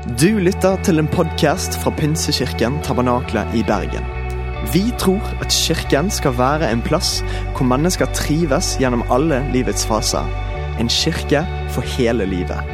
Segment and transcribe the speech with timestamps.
[0.00, 4.06] Du lytter til en podkast fra Pinsekirken Tabernakle i Bergen.
[4.72, 7.18] Vi tror at kirken skal være en plass
[7.52, 10.24] hvor mennesker trives gjennom alle livets faser.
[10.80, 11.44] En kirke
[11.76, 12.72] for hele livet.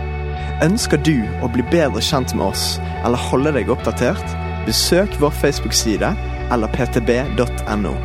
[0.62, 4.38] Ønsker du å bli bedre kjent med oss eller holde deg oppdatert?
[4.70, 6.14] Besøk vår Facebook-side
[6.54, 7.98] eller ptb.no.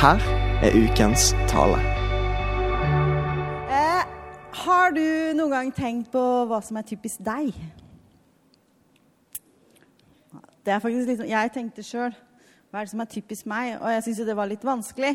[0.00, 0.28] Her
[0.64, 1.76] er ukens tale.
[3.68, 4.04] Eh,
[4.64, 7.52] har du noen gang tenkt på hva som er typisk deg?
[10.66, 12.14] Det er faktisk sånn, Jeg tenkte sjøl
[12.66, 15.12] hva er det som er typisk meg, og jeg syntes det var litt vanskelig.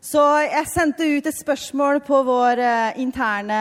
[0.00, 3.58] Så jeg sendte ut et spørsmål på vår eh, interne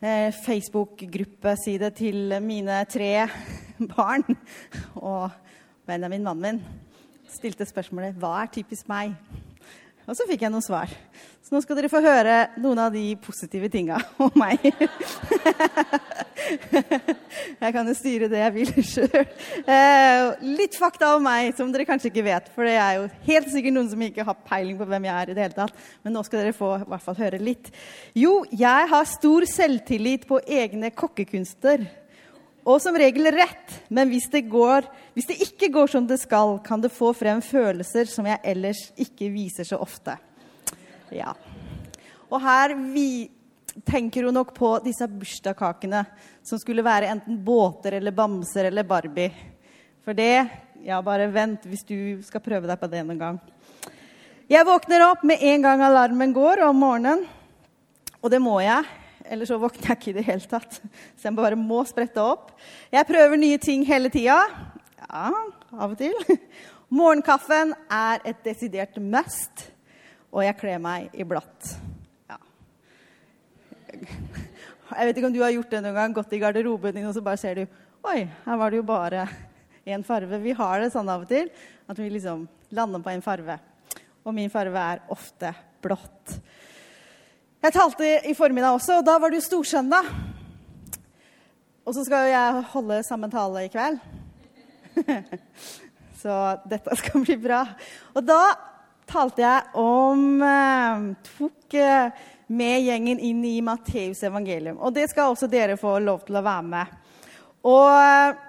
[0.00, 3.28] eh, Facebook-gruppeside til mine tre
[3.92, 4.24] barn
[4.96, 5.28] og
[5.84, 6.64] Benjamin, mannen min.
[7.28, 9.43] Stilte spørsmålet 'Hva er typisk meg?'
[10.04, 10.90] Og så fikk jeg noen svar.
[11.44, 14.60] Så nå skal dere få høre noen av de positive tinga om meg.
[17.62, 19.28] Jeg kan jo styre det jeg vil sjøl.
[20.44, 22.50] Litt fakta om meg som dere kanskje ikke vet.
[22.52, 25.30] For det er jo helt sikkert noen som ikke har peiling på hvem jeg er.
[25.30, 25.84] i det hele tatt.
[26.04, 27.70] Men nå skal dere få i hvert fall høre litt.
[28.18, 31.86] Jo, jeg har stor selvtillit på egne kokkekunster.
[32.64, 36.56] Og som regel rett, men hvis det, går, hvis det ikke går som det skal,
[36.64, 40.16] kan det få frem følelser som jeg ellers ikke viser så ofte.
[41.12, 41.34] Ja.
[42.30, 43.28] Og her vi,
[43.84, 46.04] tenker hun nok på disse bursdagskakene
[46.46, 49.32] som skulle være enten båter eller bamser eller Barbie.
[50.04, 50.46] For det
[50.84, 53.38] Ja, bare vent hvis du skal prøve deg på det en gang.
[54.52, 57.22] Jeg våkner opp med en gang alarmen går om morgenen.
[58.20, 58.84] Og det må jeg.
[59.24, 60.80] Eller så våkner jeg ikke i det hele tatt.
[61.16, 62.52] Så jeg bare må sprette opp.
[62.92, 64.40] Jeg prøver nye ting hele tida.
[65.00, 65.30] Ja,
[65.72, 66.16] av og til.
[66.94, 69.68] Morgenkaffen er et desidert must.
[70.34, 71.72] Og jeg kler meg i blått.
[72.28, 72.38] Ja.
[73.94, 76.16] Jeg vet ikke om du har gjort det noen gang.
[76.16, 79.22] Gått i garderoben din, og så bare ser du Oi, her var det jo bare
[79.88, 80.36] én farve.
[80.42, 81.48] Vi har det sånn av og til
[81.88, 82.44] at vi liksom
[82.76, 83.56] lander på en farve.
[84.24, 85.54] Og min farve er ofte
[85.84, 86.36] blått.
[87.64, 90.08] Jeg talte i formiddag også, og da var det jo storsøndag.
[91.88, 93.96] Og så skal jo jeg holde samme tale i kveld.
[96.22, 96.34] så
[96.68, 97.62] dette skal bli bra.
[98.12, 98.42] Og da
[99.08, 104.76] talte jeg om eh, Tok eh, med gjengen inn i Matteus evangelium.
[104.84, 106.94] Og det skal også dere få lov til å være med.
[107.64, 108.44] Og eh,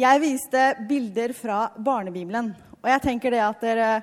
[0.00, 2.54] jeg viste bilder fra barnebibelen.
[2.80, 3.94] Og jeg tenker det at dere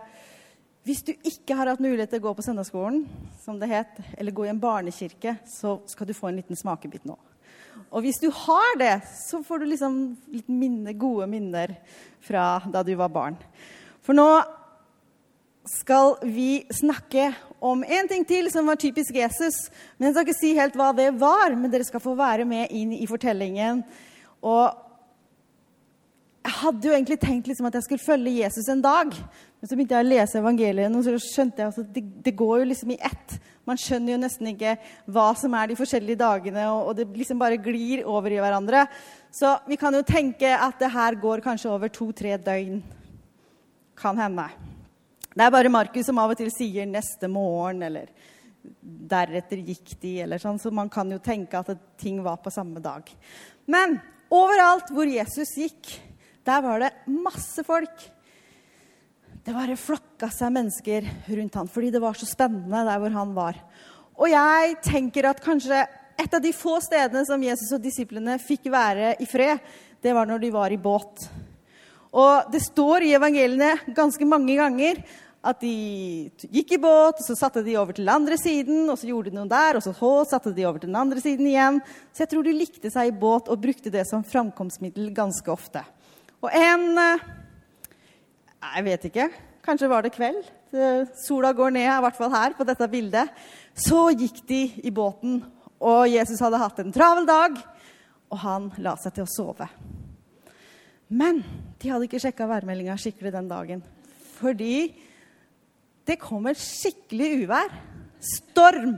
[0.88, 3.04] hvis du ikke har hatt mulighet til å gå på søndagsskolen,
[3.44, 7.06] som det het, eller gå i en barnekirke, så skal du få en liten smakebit
[7.06, 7.18] nå.
[7.92, 8.96] Og hvis du har det,
[9.28, 10.00] så får du liksom
[10.34, 11.76] litt minne, gode minner
[12.24, 13.38] fra da du var barn.
[14.02, 14.28] For nå
[15.70, 17.30] skal vi snakke
[17.62, 19.68] om en ting til som var typisk Jesus.
[19.98, 22.74] Men Jeg skal ikke si helt hva det var, men dere skal få være med
[22.74, 23.84] inn i fortellingen.
[24.42, 24.91] Og
[26.42, 29.14] jeg hadde jo egentlig tenkt liksom at jeg skulle følge Jesus en dag.
[29.14, 32.64] Men så begynte jeg å lese evangeliene, og så skjønte jeg at det, det, går
[32.64, 33.36] jo liksom i ett.
[33.70, 34.74] Man skjønner jo nesten ikke
[35.14, 38.88] hva som er de forskjellige dagene, og, og det liksom bare glir over i hverandre.
[39.30, 42.82] Så vi kan jo tenke at det her går kanskje over to-tre døgn.
[44.02, 44.50] Kan hende.
[45.30, 48.10] Det er bare Markus som av og til sier 'neste morgen' eller
[48.84, 52.82] 'deretter gikk de', eller sånn, så man kan jo tenke at ting var på samme
[52.82, 53.06] dag.
[53.68, 56.02] Men overalt hvor Jesus gikk,
[56.48, 58.04] der var det masse folk.
[59.42, 63.34] Det bare flokka seg mennesker rundt han, fordi det var så spennende der hvor han
[63.38, 63.58] var.
[64.22, 65.80] Og jeg tenker at kanskje
[66.22, 69.62] et av de få stedene som Jesus og disiplene fikk være i fred,
[70.02, 71.26] det var når de var i båt.
[72.12, 75.02] Og det står i evangeliene ganske mange ganger
[75.42, 79.00] at de gikk i båt, og så satte de over til den andre siden, og
[79.00, 81.80] så gjorde de noe der, og så satte de over til den andre siden igjen.
[82.14, 85.82] Så jeg tror de likte seg i båt og brukte det som framkomstmiddel ganske ofte.
[86.42, 87.24] Og en eh,
[88.62, 89.30] Jeg vet ikke.
[89.66, 90.42] Kanskje var det kveld.
[91.22, 93.30] Sola går ned, i hvert fall her på dette bildet.
[93.78, 95.42] Så gikk de i båten,
[95.82, 97.58] og Jesus hadde hatt en travel dag,
[98.32, 99.68] og han la seg til å sove.
[101.12, 101.42] Men
[101.82, 103.82] de hadde ikke sjekka værmeldinga skikkelig den dagen.
[104.40, 104.76] Fordi
[106.08, 107.74] det kom et skikkelig uvær.
[108.22, 108.96] Storm.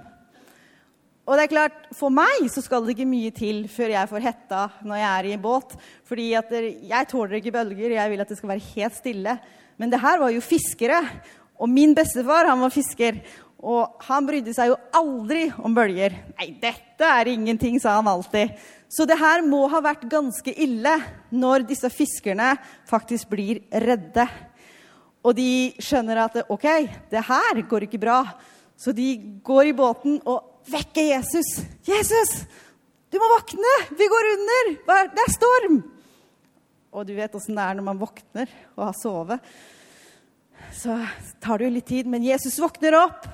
[1.24, 4.26] Og det er klart, For meg så skal det ikke mye til før jeg får
[4.26, 5.78] hetta når jeg er i en båt.
[6.04, 9.38] Fordi jeg tåler ikke bølger, jeg vil at det skal være helt stille.
[9.80, 11.00] Men det her var jo fiskere.
[11.64, 13.22] Og min bestefar han var fisker.
[13.64, 16.18] Og han brydde seg jo aldri om bølger.
[16.36, 18.52] Nei, dette er ingenting, sa han alltid.
[18.92, 20.98] Så det her må ha vært ganske ille
[21.32, 22.52] når disse fiskerne
[22.90, 24.28] faktisk blir redde.
[25.24, 26.68] Og de skjønner at OK,
[27.10, 28.20] det her går ikke bra.
[28.76, 29.16] Så de
[29.46, 31.60] går i båten og vekke Jesus.
[31.84, 32.46] 'Jesus,
[33.14, 33.74] Du må våkne!
[33.94, 34.70] Vi går under!
[35.14, 35.76] Det er storm!
[36.94, 39.54] Og du vet åssen det er når man våkner og har sovet.
[40.74, 40.96] Så
[41.42, 43.28] tar det jo litt tid, men Jesus våkner opp.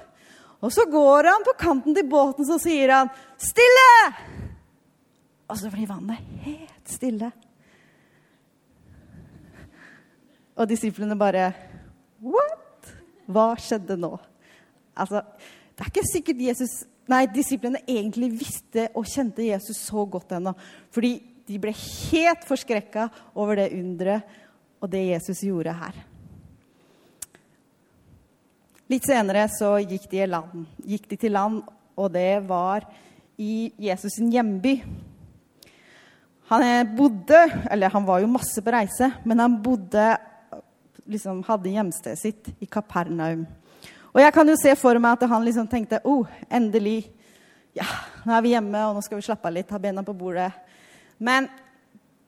[0.59, 4.39] Og så går han på kanten til båten, så sier han 'Stille!'
[5.49, 7.31] Og så blir vannet helt stille.
[10.59, 11.53] Og disiplene bare
[12.21, 12.91] What?
[13.29, 14.11] Hva skjedde nå?
[14.99, 15.21] Altså,
[15.77, 20.53] det er ikke sikkert Jesus, nei, disiplene egentlig visste og kjente Jesus så godt ennå.
[20.93, 21.15] Fordi
[21.49, 24.37] de ble helt forskrekka over det underet
[24.79, 25.97] og det Jesus gjorde her.
[28.89, 31.59] Litt senere så gikk de, land, gikk de til land,
[31.99, 32.87] og det var
[33.39, 34.79] i Jesus' sin hjemby.
[36.49, 40.07] Han bodde Eller han var jo masse på reise, men han bodde
[41.09, 43.45] liksom hadde hjemstedet sitt i Kapernaum.
[44.13, 47.11] Og jeg kan jo se for meg at han liksom tenkte oh, endelig.
[47.77, 47.87] Ja,
[48.25, 50.49] nå er vi hjemme, og nå skal vi slappe av litt, ha bena på bordet.
[51.21, 51.49] Men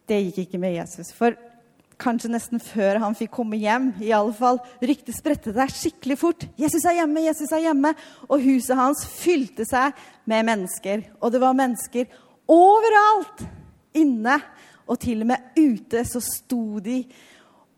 [0.09, 1.09] det gikk ikke med Jesus.
[1.15, 1.37] For
[2.01, 6.45] kanskje nesten før han fikk komme hjem, i alle fall, ryktet spredte seg skikkelig fort.
[6.57, 7.93] 'Jesus er hjemme, Jesus er hjemme.'
[8.29, 11.05] Og huset hans fylte seg med mennesker.
[11.21, 12.09] Og det var mennesker
[12.49, 13.45] overalt!
[13.91, 14.37] Inne
[14.87, 17.01] og til og med ute så sto de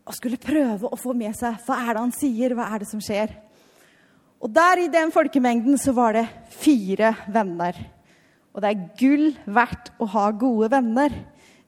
[0.03, 2.89] og skulle prøve å få med seg hva er det han sier, hva er det
[2.89, 3.31] som skjer.
[4.43, 7.77] Og der i den folkemengden så var det fire venner.
[8.51, 11.15] Og det er gull verdt å ha gode venner.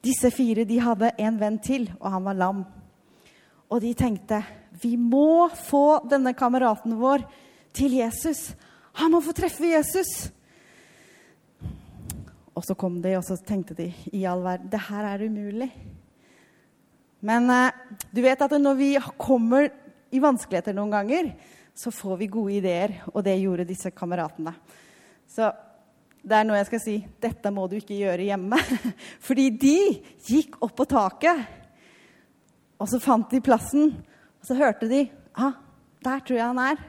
[0.04, 2.66] Disse fire de hadde en venn til, og han var lam.
[3.72, 4.44] Og de tenkte
[4.82, 7.24] vi må få denne kameraten vår
[7.76, 8.52] til Jesus.
[9.00, 10.12] Han må få treffe Jesus.
[12.56, 15.72] Og så kom de, og så tenkte de i all verden det her er umulig.
[17.26, 17.76] Men eh,
[18.12, 19.72] du vet at når vi kommer
[20.14, 21.32] i vanskeligheter noen ganger,
[21.76, 24.54] så får vi gode ideer, og det gjorde disse kameratene.
[25.28, 25.50] Så
[26.26, 26.96] det er noe jeg skal si.
[27.22, 28.60] Dette må du ikke gjøre hjemme.
[29.28, 29.78] Fordi de
[30.26, 31.44] gikk opp på taket,
[32.80, 33.92] og så fant de plassen.
[34.40, 35.06] Og så hørte de
[35.40, 35.56] ah,
[36.06, 36.82] der tror jeg han er.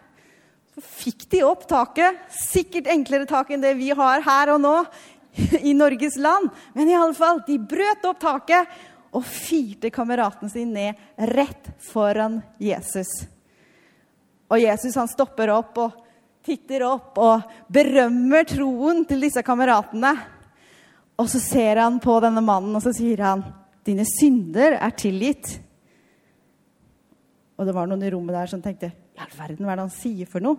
[0.75, 2.19] Så fikk de opp taket.
[2.33, 4.75] Sikkert enklere tak enn det vi har her og nå
[5.71, 6.51] i Norges land.
[6.77, 8.77] Men i alle fall, de brøt opp taket
[9.17, 10.99] og firte kameraten sin ned
[11.33, 13.27] rett foran Jesus.
[14.47, 16.03] Og Jesus han stopper opp og
[16.47, 20.13] titter opp og berømmer troen til disse kameratene.
[21.19, 23.45] Og så ser han på denne mannen og så sier han,
[23.87, 25.61] 'Dine synder er tilgitt'.
[27.57, 29.87] Og det var noen i rommet der som tenkte, 'I all verden, hva er det
[29.87, 30.59] han sier for noe?'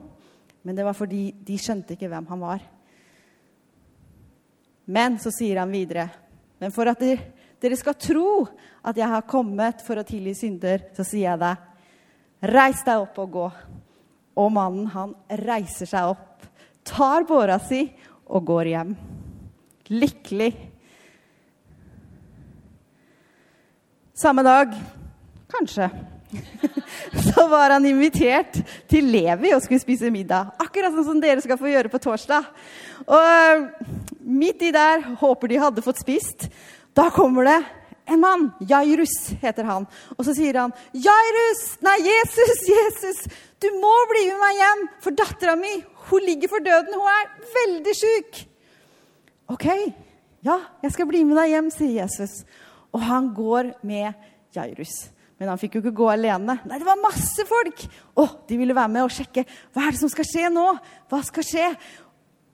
[0.64, 2.62] Men det var fordi de skjønte ikke hvem han var.
[4.88, 6.10] Men så sier han videre,
[6.60, 7.20] 'Men for at de
[7.62, 8.48] dere skal tro
[8.86, 11.58] at jeg har kommet for å tilgi synder, så sier jeg deg,
[12.42, 13.48] reis deg opp og gå.
[14.38, 15.16] Og mannen, han
[15.48, 16.46] reiser seg opp,
[16.86, 17.88] tar båra si
[18.28, 18.92] og går hjem.
[19.94, 20.52] Lykkelig.
[24.18, 24.74] Samme dag,
[25.52, 25.90] kanskje,
[27.30, 30.52] så var han invitert til Levi og skulle spise middag.
[30.62, 32.50] Akkurat sånn som dere skal få gjøre på torsdag.
[33.08, 33.68] Og
[34.26, 36.48] midt i der håper de hadde fått spist.
[36.98, 37.60] Da kommer det
[38.08, 38.46] en mann.
[38.64, 39.88] Jairus heter han.
[40.16, 41.64] Og så sier han, 'Jairus!
[41.84, 42.64] Nei, Jesus!
[42.72, 43.20] Jesus!
[43.60, 45.74] Du må bli med meg hjem, for dattera mi
[46.08, 46.96] hun ligger for døden.
[46.96, 48.46] Hun er veldig sjuk.'
[49.48, 49.68] 'OK,
[50.44, 52.42] ja, jeg skal bli med deg hjem', sier Jesus.
[52.96, 54.14] Og han går med
[54.56, 55.10] Jairus.
[55.38, 56.58] Men han fikk jo ikke gå alene.
[56.66, 57.84] Nei, det var masse folk!
[58.18, 59.46] Å, de ville være med og sjekke.
[59.74, 60.66] Hva er det som skal skje nå?
[61.12, 61.68] Hva skal skje?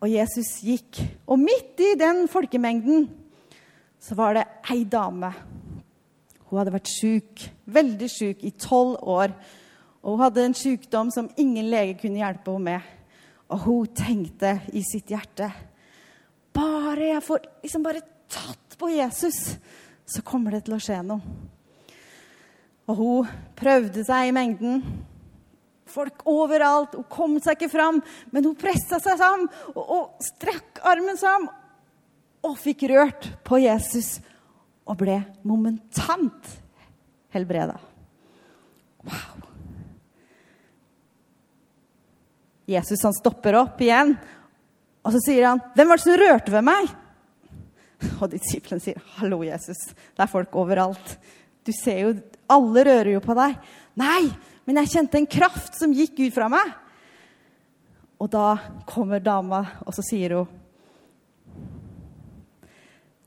[0.03, 0.99] Og Jesus gikk.
[1.31, 3.07] Og midt i den folkemengden
[4.03, 5.29] så var det ei dame.
[6.49, 9.31] Hun hadde vært sjuk, veldig sjuk, i tolv år.
[10.03, 12.89] Og hun hadde en sykdom som ingen lege kunne hjelpe henne med.
[13.47, 15.49] Og hun tenkte i sitt hjerte
[16.53, 19.55] Bare jeg får liksom bare tatt på Jesus,
[20.05, 21.39] så kommer det til å skje noe.
[22.85, 24.83] Og hun prøvde seg i mengden.
[25.89, 26.93] Folk overalt.
[26.93, 31.49] Hun kom seg ikke fram, men hun pressa seg sammen og, og strakk armen sammen
[32.43, 34.17] og fikk rørt på Jesus
[34.83, 36.49] og ble momentant
[37.33, 37.77] helbreda.
[39.03, 39.47] Wow.
[42.67, 44.13] Jesus han stopper opp igjen,
[45.03, 46.95] og så sier han, 'Hvem var det som rørte ved meg?'
[48.21, 49.77] Og disiplene sier, 'Hallo, Jesus.
[49.87, 51.17] Det er folk overalt.
[51.63, 53.59] Du ser jo Alle rører jo på deg.'
[53.95, 54.31] 'Nei,
[54.65, 56.73] men jeg kjente en kraft som gikk ut fra meg.'
[58.19, 58.57] Og da
[58.87, 60.62] kommer dama, og så sier hun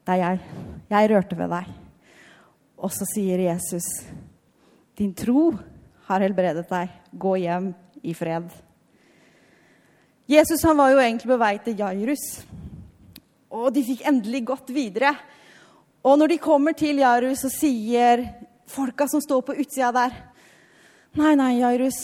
[0.07, 0.41] det er jeg.
[0.93, 1.71] Jeg rørte ved deg.
[2.79, 3.87] Og så sier Jesus,
[4.99, 5.51] din tro
[6.07, 6.93] har helbredet deg.
[7.11, 7.73] Gå hjem
[8.07, 8.47] i fred.
[10.31, 12.25] Jesus han var jo egentlig på vei til Jairus.
[13.51, 15.13] Og de fikk endelig gått videre.
[16.07, 18.23] Og når de kommer til Jairus, så sier
[18.71, 20.17] folka som står på utsida der
[21.17, 22.03] Nei, nei, Jairus.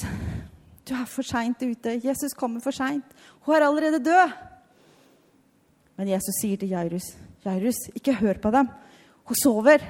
[0.89, 1.99] Du er for seint ute.
[2.01, 3.05] Jesus kommer for seint.
[3.45, 4.31] Hun er allerede død.
[6.01, 7.11] Men Jesus sier til Jairus,
[7.43, 8.69] Jairus, ikke hør på dem.
[9.29, 9.83] Hun sover.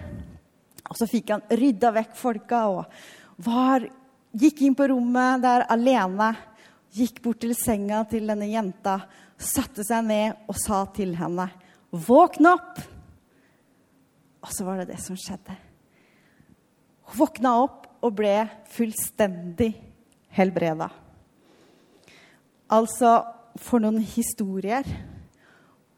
[0.89, 3.85] Og så fikk han rydda vekk folka og var,
[4.33, 6.33] gikk inn på rommet der alene.
[6.93, 8.99] Gikk bort til senga til denne jenta,
[9.41, 11.49] satte seg ned og sa til henne,
[11.93, 12.81] 'Våkn opp!'
[14.43, 15.55] Og så var det det som skjedde.
[17.13, 18.35] Hun våkna opp og ble
[18.73, 19.71] fullstendig
[20.35, 20.89] helbreda.
[22.73, 23.21] Altså,
[23.61, 24.87] for noen historier.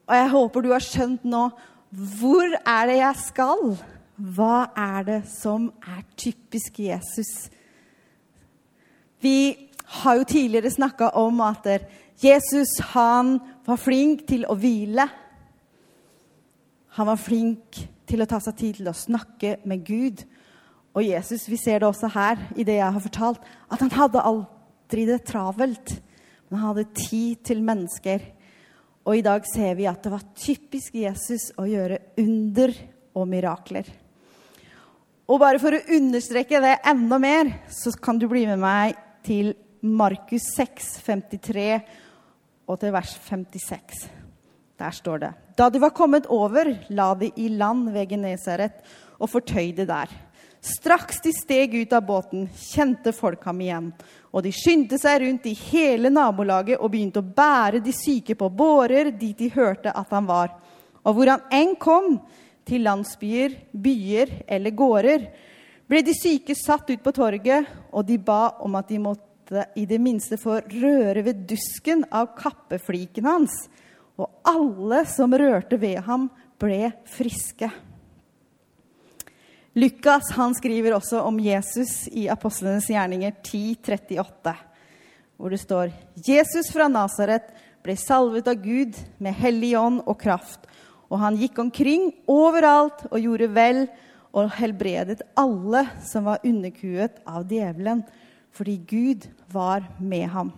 [0.05, 1.47] Og jeg håper du har skjønt nå
[1.95, 3.75] hvor er det jeg skal?
[4.15, 7.31] Hva er det som er typisk Jesus?
[9.23, 9.69] Vi
[10.01, 11.67] har jo tidligere snakka om at
[12.23, 15.07] Jesus han var flink til å hvile.
[16.95, 20.25] Han var flink til å ta seg tid til å snakke med Gud.
[20.95, 24.23] Og Jesus, vi ser det også her i det jeg har fortalt, at han hadde
[24.23, 25.97] aldri det travelt.
[26.47, 28.23] Men han hadde tid til mennesker.
[29.05, 32.73] Og i dag ser vi at det var typisk Jesus å gjøre under
[33.15, 33.87] og mirakler.
[35.29, 39.53] Og bare for å understreke det enda mer, så kan du bli med meg til
[39.85, 41.69] Markus 6, 53
[42.65, 44.05] og til vers 56.
[44.75, 48.81] Der står det Da de var kommet over, la de i land ved Genesaret
[49.21, 50.09] og fortøyde der.
[50.65, 53.91] Straks de steg ut av båten, kjente folk ham igjen.
[54.35, 58.49] Og de skyndte seg rundt i hele nabolaget og begynte å bære de syke på
[58.51, 60.51] bårer dit de hørte at han var.
[61.07, 62.17] Og hvor han enn kom,
[62.65, 65.25] til landsbyer, byer eller gårder,
[65.85, 69.85] ble de syke satt ut på torget, og de ba om at de måtte i
[69.85, 73.53] det minste få røre ved dusken av kappefliken hans.
[74.17, 76.25] Og alle som rørte ved ham,
[76.57, 77.69] ble friske.
[79.75, 84.53] Lukas han skriver også om Jesus i Apostlenes gjerninger 10.38,
[85.35, 87.49] hvor det står Jesus fra Nasaret
[87.83, 90.63] ble salvet av Gud med hellig ånd og kraft,
[91.11, 93.81] og han gikk omkring overalt og gjorde vel
[94.31, 98.05] og helbredet alle som var underkuet av djevelen,
[98.55, 100.55] fordi Gud var med ham.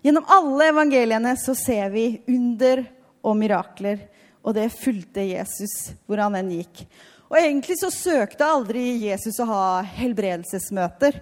[0.00, 2.86] Gjennom alle evangeliene så ser vi under
[3.20, 4.00] og mirakler,
[4.40, 6.86] og det fulgte Jesus hvor han enn gikk.
[7.30, 11.20] Og egentlig så søkte aldri Jesus å ha helbredelsesmøter.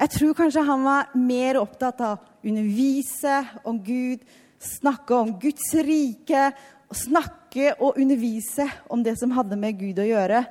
[0.00, 4.22] Jeg tror kanskje han var mer opptatt av å undervise om Gud,
[4.56, 6.46] snakke om Guds rike,
[6.88, 10.46] og snakke og undervise om det som hadde med Gud å gjøre.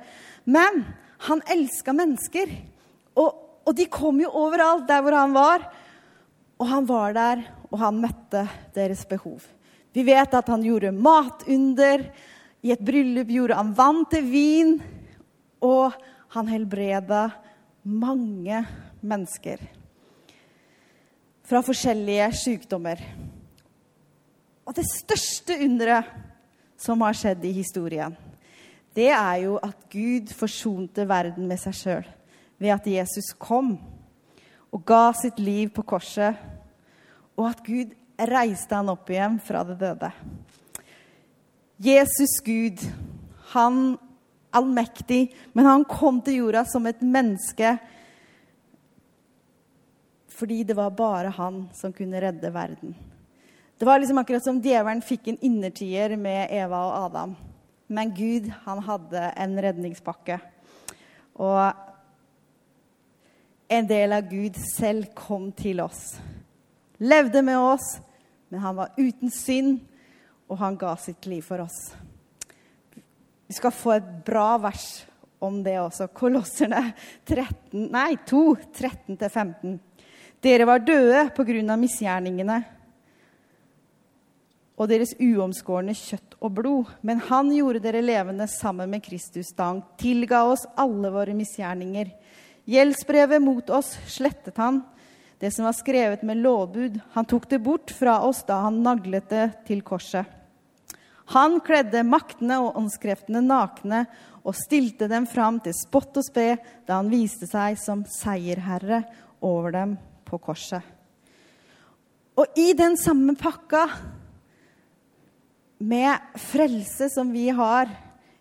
[0.46, 0.84] Men
[1.26, 2.54] han elska mennesker,
[3.18, 3.34] og,
[3.66, 5.66] og de kom jo overalt der hvor han var.
[6.60, 8.44] Og han var der, og han møtte
[8.78, 9.42] deres behov.
[9.90, 12.06] Vi vet at han gjorde matunder.
[12.62, 14.74] I et bryllup gjorde han vann til vin.
[15.60, 15.92] Og
[16.34, 17.28] han helbreda
[17.82, 18.62] mange
[19.00, 19.62] mennesker
[21.50, 23.00] fra forskjellige sykdommer.
[24.64, 26.10] Og det største underet
[26.80, 28.14] som har skjedd i historien,
[28.94, 32.08] det er jo at Gud forsonte verden med seg sjøl
[32.60, 33.74] ved at Jesus kom
[34.70, 36.36] og ga sitt liv på korset,
[37.34, 37.94] og at Gud
[38.30, 40.10] reiste han opp igjen fra det døde.
[41.80, 42.84] Jesus Gud,
[43.54, 43.96] han
[44.50, 47.76] allmektig, men han kom til jorda som et menneske
[50.40, 52.94] fordi det var bare han som kunne redde verden.
[53.76, 57.34] Det var liksom akkurat som djevelen fikk en innertier med Eva og Adam.
[57.92, 60.38] Men Gud, han hadde en redningspakke.
[61.36, 61.72] Og
[63.68, 66.16] en del av Gud selv kom til oss.
[66.98, 67.98] Levde med oss,
[68.48, 69.80] men han var uten synd,
[70.48, 71.92] og han ga sitt liv for oss.
[73.50, 74.84] Vi skal få et bra vers
[75.42, 76.06] om det også.
[76.14, 76.92] Kolosserne
[77.26, 78.42] 13, nei, 2,
[78.78, 79.72] 13-15.
[80.38, 82.60] Dere var døde på grunn av misgjerningene
[84.78, 86.94] og deres uomskårne kjøtt og blod.
[87.02, 92.14] Men han gjorde dere levende sammen med Kristus da han tilga oss alle våre misgjerninger.
[92.70, 94.84] Gjeldsbrevet mot oss slettet han,
[95.42, 97.02] det som var skrevet med lovbud.
[97.18, 100.38] Han tok det bort fra oss da han naglet det til korset.
[101.30, 104.04] Han kledde maktene og åndskreftene nakne
[104.40, 106.54] og stilte dem fram til spott og spe
[106.88, 109.04] da han viste seg som seierherre
[109.44, 109.94] over dem
[110.26, 110.82] på korset.
[112.40, 113.84] Og i den samme pakka
[115.80, 117.90] med frelse som vi har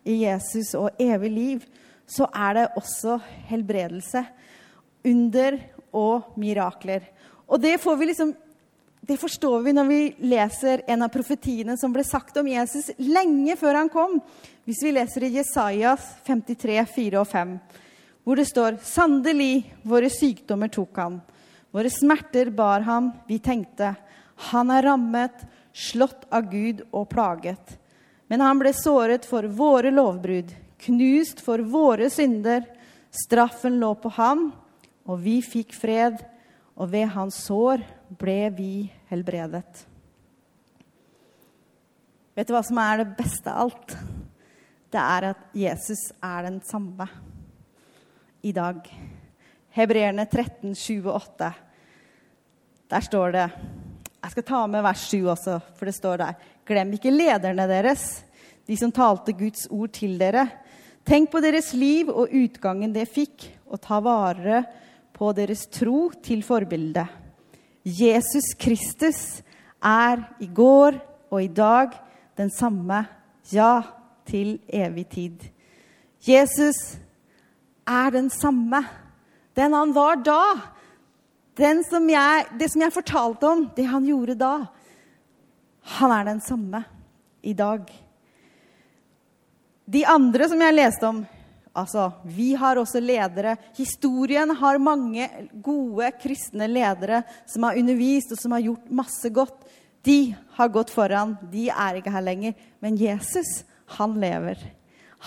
[0.08, 1.66] i Jesus og evig liv,
[2.10, 3.20] så er det også
[3.52, 4.24] helbredelse,
[5.06, 5.60] under
[5.96, 7.06] og mirakler.
[7.48, 8.34] Og det får vi liksom
[9.10, 10.00] det forstår vi når vi
[10.30, 14.20] leser en av profetiene som ble sagt om Jesus lenge før han kom.
[14.70, 17.56] Hvis vi leser i Jesajas 53, 4 og 5,
[18.22, 21.18] hvor det står Sannelig, våre sykdommer tok han.
[21.74, 23.10] Våre smerter bar han.
[23.26, 23.96] Vi tenkte,
[24.52, 25.42] han er rammet,
[25.74, 27.80] slått av Gud og plaget.
[28.30, 30.54] Men han ble såret for våre lovbrudd,
[30.86, 32.62] knust for våre synder.
[33.10, 34.52] Straffen lå på ham,
[35.10, 36.22] og vi fikk fred,
[36.80, 37.84] og ved hans sår
[38.20, 38.74] ble vi
[39.12, 39.86] helbredet.
[42.38, 43.96] Vet du hva som er det beste av alt?
[44.90, 47.06] Det er at Jesus er den samme
[48.48, 48.80] i dag.
[49.76, 51.52] Hebreerne 13, 7 og 8.
[52.90, 56.40] Der står det Jeg skal ta med vers 7 også, for det står der.
[56.66, 58.24] Glem ikke lederne deres,
[58.68, 60.48] de som talte Guds ord til dere.
[61.06, 64.64] Tenk på deres liv og utgangen det fikk, og ta vare
[65.20, 67.04] på deres tro til forbilde.
[67.84, 69.42] Jesus Kristus
[69.84, 70.96] er i går
[71.30, 71.92] og i dag
[72.40, 73.04] den samme,
[73.52, 73.82] ja,
[74.30, 75.48] til evig tid.
[76.24, 77.00] Jesus
[77.88, 78.84] er den samme,
[79.58, 80.44] den han var da.
[81.90, 84.54] Som jeg, det som jeg fortalte om, det han gjorde da.
[86.00, 86.84] Han er den samme
[87.44, 87.84] i dag.
[89.90, 91.20] De andre som jeg leste om
[91.80, 93.56] Altså, vi har også ledere.
[93.78, 95.28] Historien har mange
[95.64, 99.68] gode kristne ledere som har undervist og som har gjort masse godt.
[100.06, 101.36] De har gått foran.
[101.52, 102.56] De er ikke her lenger.
[102.84, 103.64] Men Jesus,
[103.98, 104.62] han lever.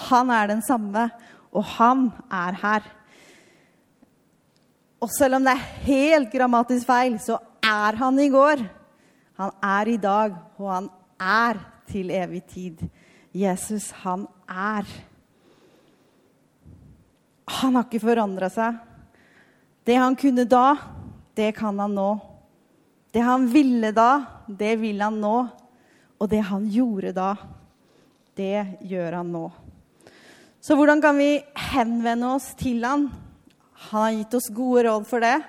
[0.08, 1.08] Han er den samme,
[1.52, 2.88] og han er her.
[5.02, 8.62] Og selv om det er helt grammatisk feil, så er han i går.
[9.40, 10.90] Han er i dag, og han
[11.20, 12.84] er til evig tid.
[13.34, 14.86] Jesus, han er.
[17.60, 18.78] Han har ikke forandra seg.
[19.84, 20.76] Det han kunne da,
[21.34, 22.10] det kan han nå.
[23.12, 25.36] Det han ville da, det vil han nå.
[26.22, 27.34] Og det han gjorde da,
[28.38, 29.46] det gjør han nå.
[30.62, 31.42] Så hvordan kan vi
[31.72, 33.08] henvende oss til han?
[33.90, 35.40] Han har gitt oss gode råd for det.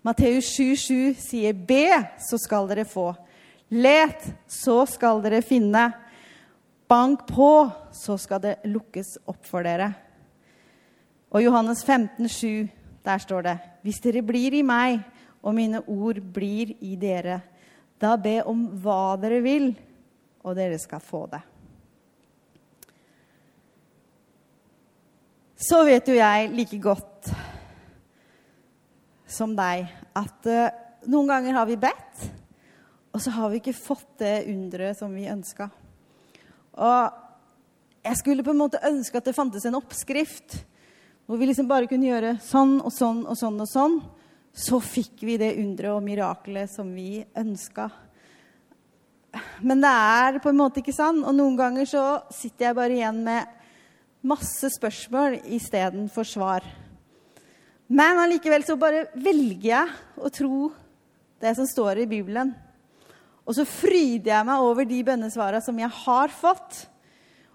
[0.00, 3.14] Matteus 7,7 sier, 'Be, så skal dere få'.
[3.70, 5.92] 'Let, så skal dere finne'.
[6.88, 9.92] 'Bank på, så skal det lukkes opp for dere'.
[11.30, 12.68] Og Johannes 15, 7,
[13.04, 14.98] der står det Hvis dere blir i meg,
[15.42, 17.38] og mine ord blir i dere,
[18.00, 19.70] da be om hva dere vil,
[20.44, 21.40] og dere skal få det.
[25.60, 27.30] Så vet jo jeg like godt
[29.30, 30.72] som deg at uh,
[31.12, 32.24] noen ganger har vi bedt,
[33.12, 35.68] og så har vi ikke fått det underet som vi ønska.
[36.80, 40.58] Og jeg skulle på en måte ønske at det fantes en oppskrift
[41.30, 43.92] hvor vi liksom bare kunne gjøre sånn og sånn og sånn og sånn,
[44.50, 47.84] så fikk vi det underet og miraklet som vi ønska.
[49.62, 51.20] Men det er på en måte ikke sånn.
[51.22, 53.52] Og noen ganger så sitter jeg bare igjen med
[54.26, 56.66] masse spørsmål istedenfor svar.
[57.86, 60.72] Men allikevel så bare velger jeg å tro
[61.38, 62.50] det som står i Bibelen.
[63.46, 66.88] Og så fryder jeg meg over de bønnesvarene som jeg har fått,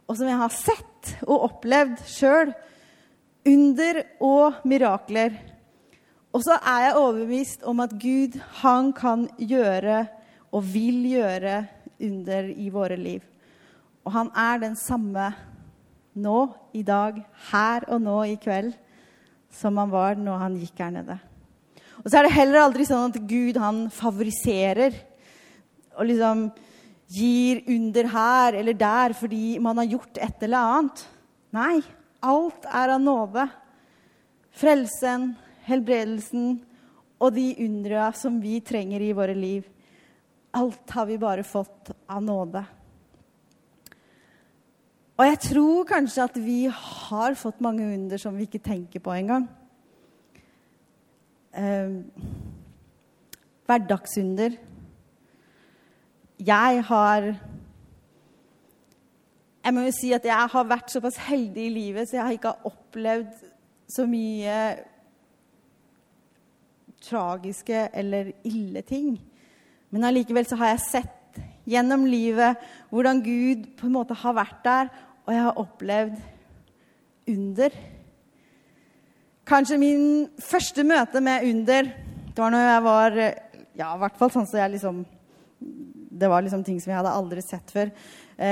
[0.07, 2.55] og som jeg har sett og opplevd sjøl
[3.45, 5.35] under og mirakler.
[6.35, 10.05] Og så er jeg overbevist om at Gud, han kan gjøre
[10.51, 11.61] og vil gjøre
[12.01, 13.21] under i våre liv.
[14.05, 15.29] Og han er den samme
[16.15, 16.39] nå,
[16.75, 17.17] i dag,
[17.51, 18.73] her og nå i kveld,
[19.51, 21.17] som han var når han gikk her nede.
[22.03, 24.95] Og så er det heller aldri sånn at Gud han favoriserer
[25.95, 26.47] og liksom
[27.15, 31.05] gir under her eller der fordi man har gjort et eller annet.
[31.55, 31.79] Nei,
[32.25, 33.45] Alt er av nåde.
[34.55, 35.33] Frelsen,
[35.67, 36.55] helbredelsen
[37.21, 39.67] og de undra som vi trenger i våre liv.
[40.55, 42.63] Alt har vi bare fått av nåde.
[45.15, 49.13] Og jeg tror kanskje at vi har fått mange under som vi ikke tenker på
[49.15, 49.45] engang.
[51.55, 52.01] Eh,
[53.69, 54.57] hverdagsunder.
[56.35, 57.29] Jeg har
[59.65, 62.35] jeg må jo si at jeg har vært såpass heldig i livet, så jeg har
[62.35, 63.31] ikke opplevd
[63.89, 64.57] så mye
[67.05, 69.15] tragiske eller ille ting.
[69.89, 72.61] Men allikevel så har jeg sett gjennom livet
[72.93, 74.91] hvordan Gud på en måte har vært der,
[75.25, 76.19] og jeg har opplevd
[77.33, 77.77] under.
[79.49, 80.05] Kanskje min
[80.45, 81.89] første møte med under
[82.35, 83.17] det var når jeg var
[83.75, 84.97] Ja, i hvert fall sånn som så jeg liksom
[86.19, 87.91] Det var liksom ting som jeg hadde aldri sett før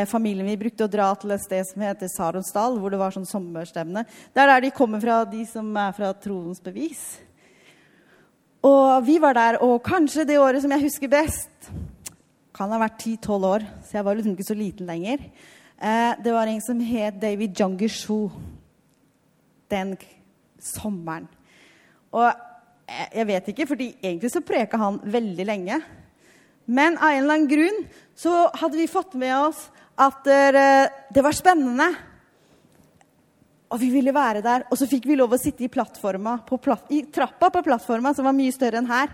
[0.08, 3.28] familien vi brukte å dra til et sted som heter Saronsdal, hvor det var sånn
[3.28, 4.06] sommerstevne.
[4.32, 7.02] Det er der de kommer fra, de som er fra troens bevis.
[8.64, 11.72] Og vi var der, og kanskje det året som jeg husker best,
[12.56, 15.26] kan ha vært 10-12 år, så jeg var liksom ikke så liten lenger.
[15.84, 18.30] Eh, det var en som het David Jungishu
[19.74, 19.96] den
[20.62, 21.28] sommeren.
[22.14, 25.82] Og eh, jeg vet ikke, fordi egentlig så preka han veldig lenge.
[26.66, 27.84] Men av en eller annen grunn
[28.16, 29.68] så hadde vi fått med oss
[30.00, 31.90] at det var spennende.
[33.74, 34.68] Og vi ville være der.
[34.70, 35.98] Og så fikk vi lov å sitte i, platt,
[36.94, 39.12] i trappa på plattforma, som var mye større enn her.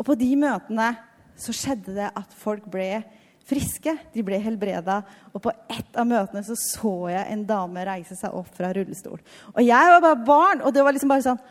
[0.00, 0.94] Og på de møtene
[1.40, 3.02] så skjedde det at folk ble
[3.50, 3.92] friske.
[4.14, 5.00] De ble helbreda.
[5.34, 9.20] Og på ett av møtene så, så jeg en dame reise seg opp fra rullestol.
[9.54, 11.42] Og jeg var bare barn, og det var liksom bare sånn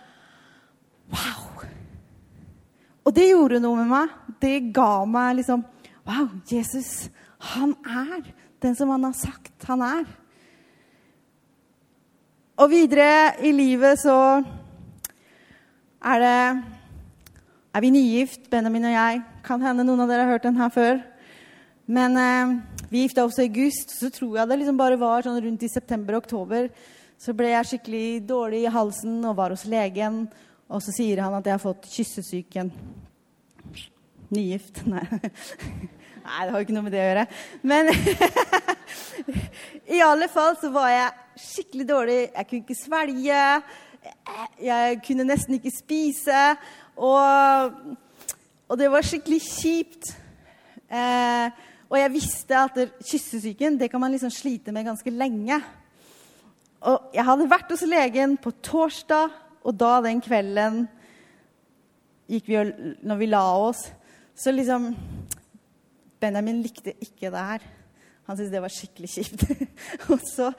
[1.09, 1.63] Wow!
[3.09, 4.28] Og det gjorde noe med meg.
[4.39, 5.65] Det ga meg liksom
[6.09, 7.09] Wow, Jesus,
[7.53, 8.23] han er
[8.63, 10.07] den som han har sagt han er.
[12.59, 14.15] Og videre i livet så
[15.99, 16.39] er det
[17.69, 19.21] Er vi nygift, Benjamin og jeg?
[19.45, 20.97] Kan hende noen av dere har hørt den her før.
[21.85, 22.55] Men eh,
[22.89, 25.69] vi gifta oss i august, så tror jeg det liksom bare var sånn rundt i
[25.69, 26.71] september-oktober.
[27.21, 30.23] Så ble jeg skikkelig dårlig i halsen og var hos legen.
[30.69, 32.73] Og så sier han at jeg har fått kyssesyken.
[34.29, 34.83] Nygift.
[34.91, 35.05] Nei.
[36.29, 37.23] Nei, det har jo ikke noe med det å gjøre.
[37.65, 37.89] Men
[39.97, 42.19] i alle fall så var jeg skikkelig dårlig.
[42.27, 43.47] Jeg kunne ikke svelge.
[44.61, 46.43] Jeg kunne nesten ikke spise.
[46.99, 47.79] Og,
[48.69, 50.13] og det var skikkelig kjipt.
[50.89, 55.57] Eh, og jeg visste at kyssesyken det kan man liksom slite med ganske lenge.
[56.85, 59.33] Og jeg hadde vært hos legen på torsdag,
[59.65, 60.83] og da den kvelden
[62.29, 62.69] gikk vi og,
[63.01, 63.89] når vi la oss,
[64.39, 64.93] så liksom
[66.19, 67.65] Benjamin likte ikke det her.
[68.27, 69.43] Han syntes det var skikkelig kjipt.
[70.11, 70.51] og, så,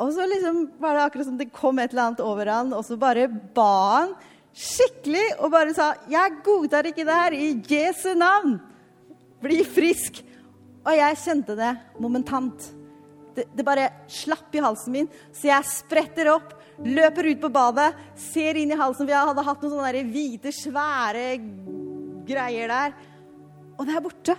[0.00, 2.82] og, så, liksom var det akkurat som det kom et eller annet over han, og
[2.86, 4.14] så bare ba han
[4.50, 8.58] skikkelig og bare sa 'Jeg godtar ikke det her i Jesu navn'.
[9.40, 10.24] Bli frisk.
[10.84, 12.72] Og jeg kjente det momentant.
[13.36, 17.94] Det, det, bare slapp i halsen min, så jeg spretter opp, løper ut på badet,
[18.16, 21.38] ser inn i halsen, jeg hadde hatt noen sånne hvite, svære
[22.26, 22.96] greier der.
[23.80, 24.34] Og det er borte.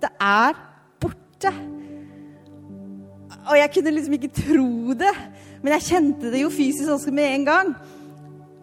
[0.00, 0.58] Det er
[1.02, 1.50] borte.
[3.50, 5.14] Og jeg kunne liksom ikke tro det,
[5.62, 7.72] men jeg kjente det jo fysisk også med en gang.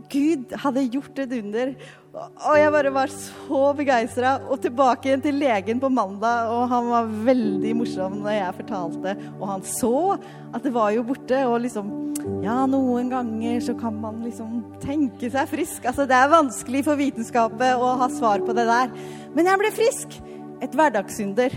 [0.08, 1.74] Gud hadde gjort et under.
[2.18, 4.34] Og jeg bare var så begeistra.
[4.50, 9.16] Og tilbake igjen til legen på mandag, og han var veldig morsom når jeg fortalte.
[9.38, 11.96] Og han så at det var jo borte, og liksom
[12.44, 15.86] Ja, noen ganger så kan man liksom tenke seg frisk.
[15.88, 18.92] Altså, det er vanskelig for vitenskapet å ha svar på det der.
[19.38, 20.18] Men jeg ble frisk.
[20.66, 21.54] Et hverdagsunder.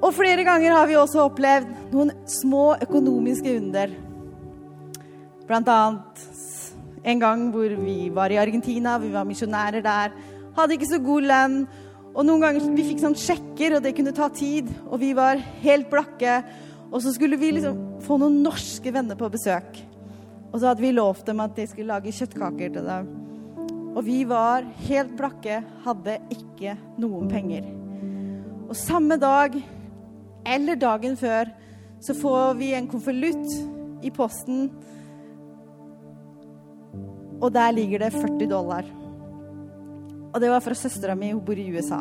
[0.00, 3.96] Og flere ganger har vi også opplevd noen små økonomiske under.
[5.48, 6.24] Blant annet
[7.04, 10.16] en gang hvor vi var i Argentina, vi var misjonærer der.
[10.56, 11.62] Hadde ikke så god lønn.
[12.10, 14.68] Og noen ganger vi fikk sånn sjekker, og det kunne ta tid.
[14.90, 16.40] Og vi var helt blakke.
[16.90, 19.78] Og så skulle vi liksom få noen norske venner på besøk.
[20.50, 23.10] Og så hadde vi lovt dem at de skulle lage kjøttkaker til dem.
[23.94, 27.66] Og vi var helt blakke, hadde ikke noen penger.
[28.68, 29.56] Og samme dag,
[30.46, 31.50] eller dagen før,
[32.00, 34.68] så får vi en konvolutt i posten
[37.40, 38.88] og der ligger det 40 dollar.
[40.30, 42.00] Og det var fra søstera mi, hun bor i USA.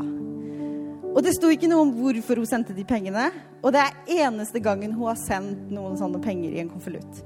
[1.10, 3.30] Og det sto ikke noe om hvorfor hun sendte de pengene.
[3.64, 7.24] Og det er eneste gangen hun har sendt noen sånne penger i en konvolutt.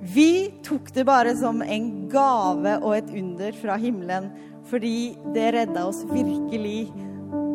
[0.00, 4.30] Vi tok det bare som en gave og et under fra himmelen,
[4.70, 6.88] fordi det redda oss virkelig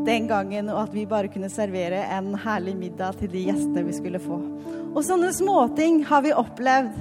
[0.05, 3.95] den gangen, og at vi bare kunne servere en herlig middag til de gjestene vi
[3.97, 4.37] skulle få.
[4.93, 6.99] Og sånne småting har vi opplevd.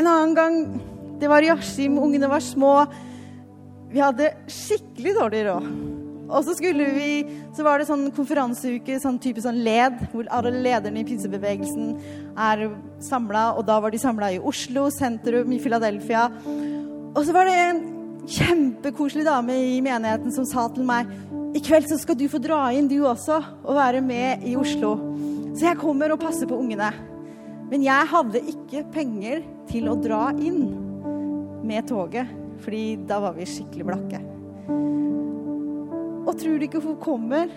[0.00, 0.58] En annen gang
[1.22, 2.82] det var Yashim, ungene var små.
[3.92, 5.68] Vi hadde skikkelig dårlig råd.
[6.32, 7.10] Og så skulle vi,
[7.54, 11.92] så var det sånn konferanseuke, sånn type sånn led, hvor alle lederne i pinsebevegelsen
[12.40, 12.64] er
[13.04, 13.52] samla.
[13.60, 16.24] Og da var de samla i Oslo sentrum, i Philadelphia.
[17.12, 17.82] Og så var det en
[18.32, 21.10] kjempekoselig dame i menigheten som sa til meg
[21.52, 24.96] i kveld så skal du få dra inn, du også, og være med i Oslo.
[25.52, 26.88] Så jeg kommer og passer på ungene.
[27.68, 30.81] Men jeg hadde ikke penger til å dra inn
[31.66, 32.30] med toget,
[32.62, 34.22] fordi da var vi skikkelig blakke.
[36.22, 37.50] Og tror du ikke hun kommer?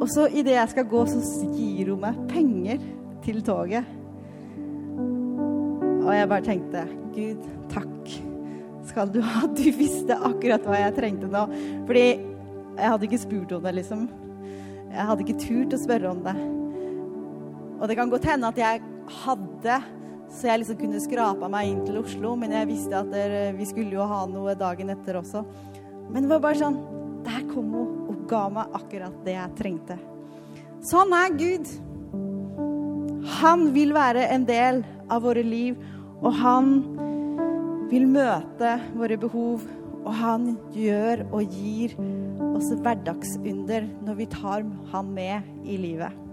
[0.00, 1.20] Og så idet jeg skal gå, så
[1.52, 2.80] gir hun meg penger
[3.24, 3.96] til toget.
[6.00, 8.14] Og jeg bare tenkte Gud, takk
[8.90, 9.44] skal du ha.
[9.46, 11.44] Du visste akkurat hva jeg trengte nå.
[11.86, 14.08] Fordi jeg hadde ikke spurt om det, liksom.
[14.90, 16.36] Jeg hadde ikke turt å spørre om det.
[17.80, 18.82] Og det kan godt hende at jeg
[19.24, 19.76] hadde
[20.30, 23.66] Så jeg liksom kunne skrapa meg inn til Oslo, men jeg visste at der, vi
[23.66, 25.42] skulle jo ha noe dagen etter også.
[26.10, 26.78] Men det var bare sånn
[27.26, 29.98] Der kom hun og ga meg akkurat det jeg trengte.
[30.88, 31.68] Sånn er Gud.
[33.40, 34.80] Han vil være en del
[35.12, 35.76] av våre liv,
[36.22, 36.72] og han
[37.90, 39.66] vil møte våre behov.
[40.00, 41.92] Og han gjør og gir
[42.54, 44.64] oss hverdagsunder når vi tar
[44.94, 46.29] han med i livet.